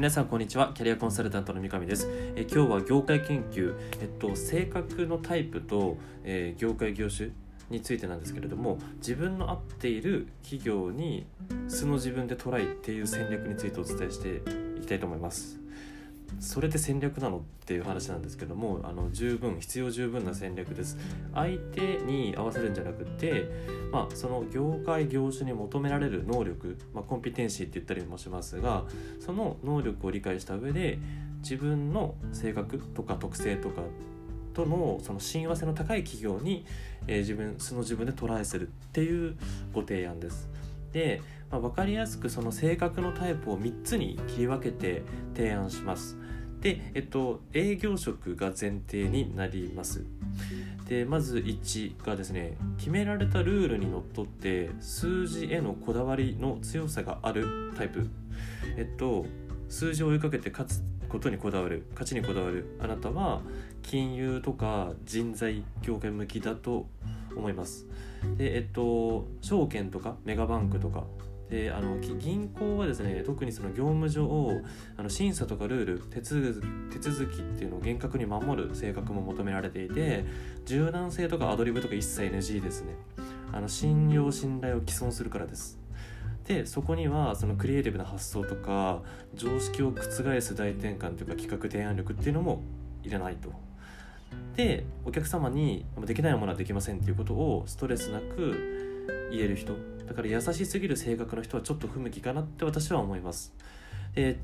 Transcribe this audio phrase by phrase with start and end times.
[0.00, 0.72] 皆さんこんにちは。
[0.74, 2.08] キャリアコンサルタントの三上です。
[2.34, 3.74] え今日は業界研究。
[4.00, 7.32] えっと性格のタイプと、えー業界業種
[7.68, 11.26] についてなんですけれども自分の合っている企業に
[11.68, 14.36] 素の自分でトライっていう戦略についてお伝えして
[14.78, 15.60] いきたいと思います。
[16.38, 20.96] それで戦略なのっていう話なんですけどもあの十分必要十分な戦略です。
[21.34, 23.50] 相手に合わせるんじゃなくて、
[23.90, 28.84] まあ、その業界業種に求められる能力、まあ、コンピテンシーって言ったりもしますが
[29.18, 30.98] その能力を理解した上で
[31.42, 33.82] 自分の性格とか特性とか
[34.54, 36.64] とのその親和性の高い企業に、
[37.06, 39.36] えー自分素の自分でトライするっていう
[39.72, 40.48] ご提案です。
[40.92, 45.02] で、まあ、分かりやすくその性格のタイプを3つに切り分けて
[45.34, 46.16] 提案します。
[46.60, 50.04] で、えっと、営業職が前提になります。
[50.88, 58.08] でまず1がですね決められたルールにのっとって数字へのこだわりの強さがあるタイプ。
[58.76, 59.26] えっと
[59.68, 62.76] 数字を追いかけて勝つことにこだわる勝ちにこだわる。
[62.80, 63.40] あなたは
[63.82, 66.86] 金融とか人材業界向きだと
[67.36, 67.86] 思います。
[68.36, 71.04] でえっと証券とかメガバンクとか
[71.50, 74.62] であの銀行はですね特にその業務上
[74.96, 76.62] あの審査とかルール手続
[76.92, 80.24] 手続きっていうのを厳格に守る性格も求められていて
[80.64, 82.94] 柔軟性とかアドリブとか一切 NG ですね。
[83.52, 85.80] あの信用信頼を毀損するからです。
[86.46, 89.02] でそこにはそのクリエイティブな発想とか
[89.34, 90.02] 常識を覆
[90.40, 92.62] す大転換というか企画提案力っていうのも
[93.02, 93.52] いらないと。
[94.54, 98.89] でお客様にできないものはできませんっていうことをストレスなく
[99.30, 99.74] 言える人。
[100.06, 103.54] だから優しすぎる性格の人はちょっと不向きかなって私は思います。
[104.14, 104.38] で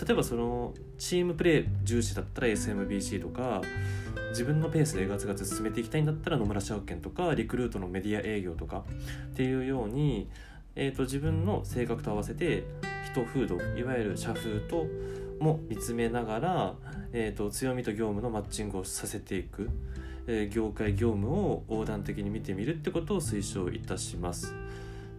[0.00, 3.62] 例えばそのチームプレー重視だったら SMBC とか
[4.30, 8.84] 自分のペースでガツガツ進めていきたいんだったら野村証券とかリクルートのメディア営業とか
[9.32, 10.28] っていうように、
[10.74, 12.64] えー、と自分の性格と合わせて
[13.12, 14.86] 人風土いわゆる社風と
[15.38, 16.74] も見つめながら、
[17.12, 19.70] えー、と強みと業務のマッチングをさせていく、
[20.26, 24.54] えー業界業務を横断的に見てみるってことを推奨いたします。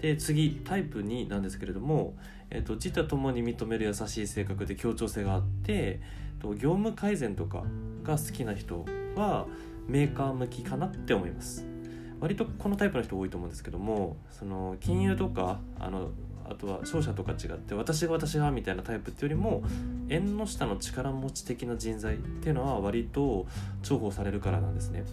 [0.02, 2.16] で次タイプ2なんですけれども、
[2.50, 6.00] えー、と自他ともに認める優しい性格で協調性があって
[6.40, 7.64] と業務改善とか
[8.04, 8.86] が好きな人
[9.16, 9.48] は
[9.88, 11.66] メーカー向きかなって思います
[12.20, 16.12] 割とこのタイプの人多いと思うんですけどもその金融とかあの
[16.50, 19.64] あとは商社とか違って私が私がみたいなタイプっていうよりも
[20.10, 23.46] 縁の下の力持ち的な人材っていうのは割と
[23.82, 25.04] 重宝されるからなんですね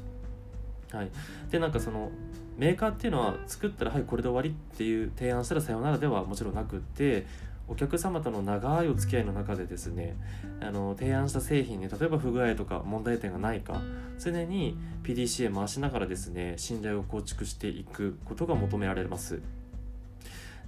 [0.92, 1.10] はい、
[1.50, 2.10] でなんかその
[2.58, 7.26] メーカーっていうのは作ったらはいこれで終わりっていう提案したらさよならではもちろんなくって
[7.66, 10.16] お客様との長いお付き合いの中でですね
[10.60, 13.80] あの提案した製品に例えば不具合とか問題点がないか
[14.18, 19.40] 常に PDCA 回しながらですね信頼を構築していくことが求められます。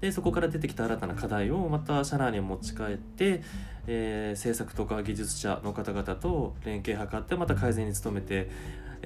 [0.01, 3.43] でそこから出てきた新たな課題をまた社内に持ち帰って、
[3.87, 8.51] えー制作とか技術者の方々と連携を図ってまた改善に努めて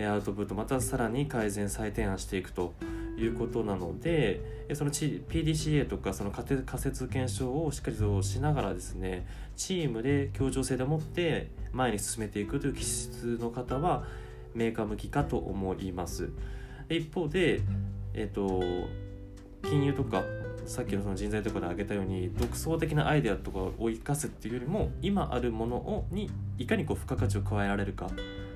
[0.06, 2.72] アウトプットまたさらに改善再提案していくと
[3.16, 9.26] いうことなのでその PDCA とかその仮説検証をしっかりとしながらですね
[9.56, 14.05] チームで協調性でもって前に進めていくという気質の方は
[14.55, 16.31] メーカー向きかと思います。
[16.88, 17.60] 一方で、
[18.15, 18.62] えっと
[19.62, 20.22] 金融とか
[20.69, 28.11] さっきのその人材とかで挙げたように独創的なアイデアとかを生かすっていうよりも今あるものをにいかにこう付加価値を加えられるか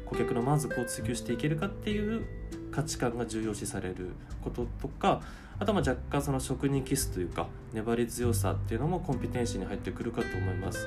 [0.05, 2.27] 顧客の満足を追求していけるかっていう
[2.71, 4.11] 価値観が重要視される
[4.43, 5.23] こととか
[5.59, 10.87] あとは若干その職人気質というか粘り強さっていうのもコンピテンシーに入ってくるかと思います。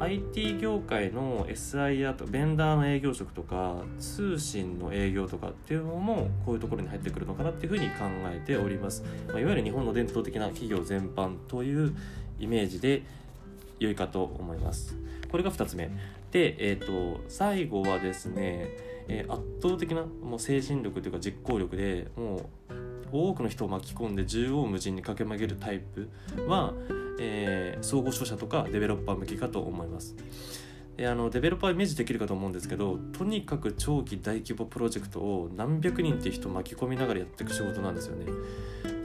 [0.00, 11.96] IT 業界の SIR とベンダーの営業職とか通信の営業とかっていうのもこういうところに入ってくるのかなっていうふうに考えております、まあ、いわゆる日本の伝統的な企業全般という
[12.38, 13.02] イメージで
[13.80, 14.96] 良いかと思います。
[15.30, 15.90] これが2つ目。
[16.32, 18.70] で、えー、と最後はですね、
[19.08, 22.42] えー圧倒的なもう精神力というか実行力でもう
[23.10, 26.10] 多くの人を巻き込んで縦横無尽に駆け曲げるタイプ
[26.46, 26.74] は、
[27.18, 30.14] えー総合商社とかデベロッパー向きかと思います。
[30.98, 38.26] であのデベロッパーイメージできるかと思うんですけどとにかく長期大規模プロジェクトを何百人っていう人巻き込みながらやっていく仕事なんですよね。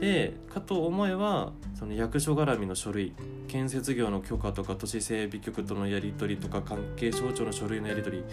[0.00, 3.12] でかと思えばその役所絡みの書類
[3.46, 8.24] 建設業の許可とか都市整備局とのやり取りとか関係省庁の書類のやり取り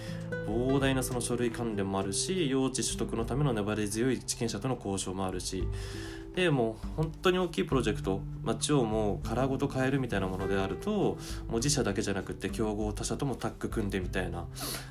[0.48, 5.68] 膨大なその書類関連もあるし用地取得のための粘り強い地権者との交渉もあるし
[6.36, 11.18] でもう本当に大きいプロジェクト町をもう殻ごと変えるみたいなものであるとも
[11.50, 14.46] う自社だけじゃなくて競合他社ともタッグ組んでみたいな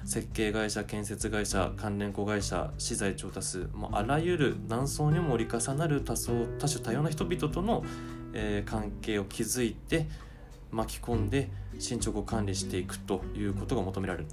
[0.04, 7.84] 設計会社建設会社関連子会社資材調達もうあらゆる何層にも折り重なる多層多種多様な人々との、
[8.34, 10.06] えー関係を築いて
[10.72, 14.26] 巻き込んで進捗を管理していくということが求められる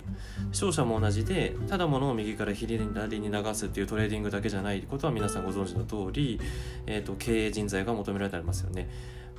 [0.52, 6.40] 商社も同じでただ物を右から左に流すっていうトレーディングだけじゃないことは皆さんご存知の通り、
[6.86, 8.90] えーと、経営人材が求められてありますよね。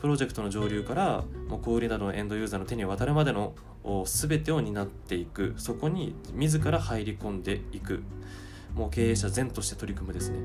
[0.00, 1.25] プロジェクトの上流から
[1.61, 3.55] 小売などのエンドユーザーの手に渡るまでの
[4.05, 5.55] 全てを担っていく。
[5.56, 8.05] そこに自ら入り込んでいく。
[8.75, 10.39] もう経営者全として取り組むですね。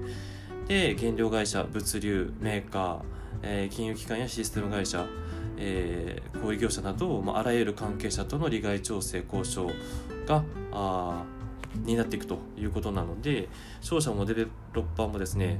[0.67, 3.01] で原料会社物流メーカー、
[3.43, 5.05] えー、金融機関やシステム会社
[5.57, 9.71] えー、小売業者など、まあ、あらゆる関係者との利害調整交渉
[10.25, 11.23] があ
[11.83, 13.49] になっていくということなので
[13.81, 15.59] 商社もデベロッパーもですね、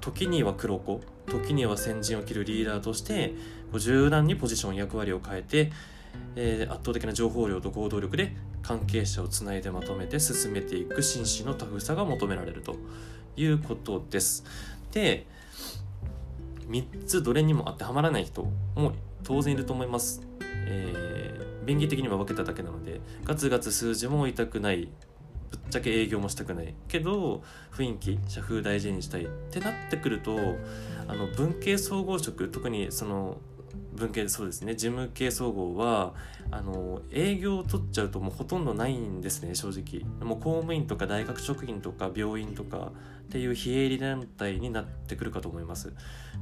[0.00, 3.34] 時には黒子時には先陣を切るリーダーとして
[3.78, 5.72] 柔軟にポジション役割を変えて、
[6.36, 12.76] えー、圧倒的な情報量と行動力で関係者をつないでまとめて進めていく紳士のタフさが求められると
[13.36, 14.44] いうことです。
[14.92, 15.26] で
[16.68, 18.92] 3つどれにも当てはまらない人も
[19.22, 20.22] 当然いると思います。
[20.66, 24.88] えー、便宜的には分けただけなのでガツガツ数字も痛くない
[25.50, 27.42] ぶっちゃけ営業もしたくないけど
[27.72, 30.56] 雰囲気社風大事にしたいってなってくると
[31.08, 33.38] あの文系総合職特にその
[33.94, 34.74] 文系そうですね。
[34.74, 36.14] 事務系総合は
[36.50, 40.04] あの営業を取っちゃうともうほとんどないんですね正直。
[40.24, 42.92] もう公務員とか大学職員とか病院とか
[43.22, 45.92] っていう非営利団体になってくるかと思います。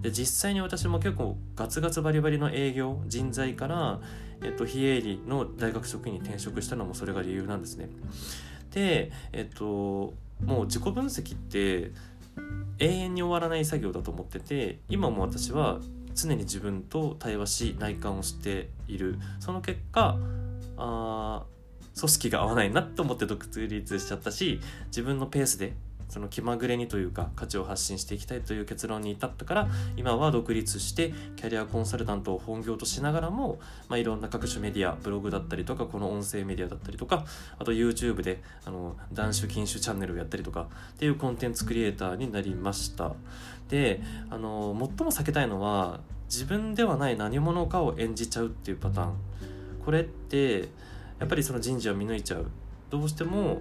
[0.03, 4.01] で実際に私も結構ガツガツバリバリの営業人材から、
[4.43, 7.89] えっと、非営利の大学職員に転職したのもそれが理由なんですね。
[8.73, 10.15] でえっと
[10.45, 11.93] もう自己分析って
[12.79, 15.81] 永遠に終わらない作業だと思ってて今も私は
[16.15, 19.19] 常に自分と対話し内観をしている。
[19.39, 20.19] その結果
[20.77, 21.45] あ
[21.99, 25.75] 組織が合わないなと思って独立しちゃったし自分のペースで
[26.11, 33.59] その気まぐれにというか価値を発信していきたいという結論に至ったから今は独立してキャリアコンサルタントを本業としながらも、
[33.89, 37.25] まあ、いろんな各種メディアブログだったりとかこの音声メディアだったりとか
[37.59, 43.13] あと YouTube であの男子禁酒チャンネルをやったりとかっていうコンテンツクリエイターになりました。
[43.69, 49.15] であの最も避けたいのは自分ではない何者かを演じちゃうっていうパターン。
[49.85, 50.69] これって
[51.19, 52.47] やっぱりその人事を見抜いちゃう。
[52.91, 53.61] どうしても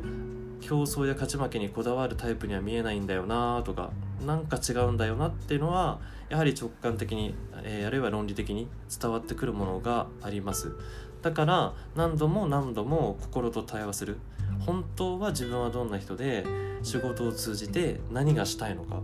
[0.61, 3.91] 競争や勝ち負けにこだわるタイプには見えないんだよなとか
[4.25, 8.67] なんか違うんだよなっていうのはやはり直感的に、えー、あるいは論理的に
[9.01, 10.73] 伝わってくるものがあります。
[11.21, 14.17] だから何度も何度も心と対話する。
[14.65, 16.45] 本当は自分はどんな人で
[16.83, 19.01] 仕事を通じて何がしたいのか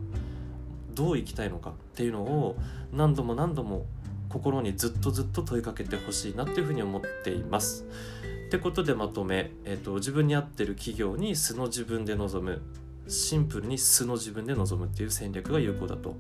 [0.94, 2.56] どう生きたいのかっていうのを
[2.92, 3.86] 何度も何度も
[4.30, 7.86] 心にずっとずっと問いかけてほしいなっていうふうに思っています。
[8.48, 12.62] ってことでまとめ、えーと、自分に合ってる企業に素の自分で臨む
[13.08, 16.16] シンプルに素の自分で臨むっていう戦略が有効だと。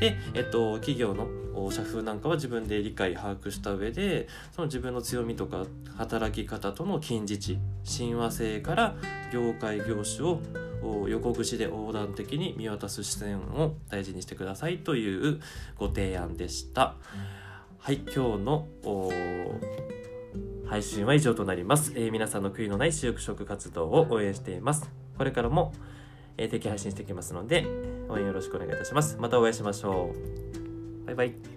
[0.00, 1.28] で、えっと、企業の
[1.70, 5.66] 社風なんかは自分で理解把握した上でその自分の強みとか
[5.96, 8.96] 働き方との近似値親和性から
[9.32, 10.40] 業界業種を
[11.08, 15.40] 横串で横断的に見渡す視線を大事にしてくださいという
[15.78, 16.96] ご提案でした。
[17.84, 18.66] はい、今日の
[20.66, 24.90] 配信は以上となります、えー、皆さんの悔いのない就職活動を応援しています。
[25.18, 25.74] これからも、
[26.38, 27.66] えー、定期配信していきますので
[28.08, 29.18] 応援よろしくお願いいたします。
[29.20, 31.06] またお会いしましょう。
[31.08, 31.53] バイバイ。